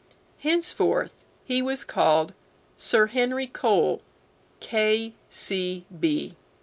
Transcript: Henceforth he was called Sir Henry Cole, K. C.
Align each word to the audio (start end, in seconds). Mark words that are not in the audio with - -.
Henceforth 0.39 1.23
he 1.45 1.61
was 1.61 1.83
called 1.83 2.33
Sir 2.75 3.05
Henry 3.05 3.45
Cole, 3.45 4.01
K. 4.59 5.13
C. 5.29 5.85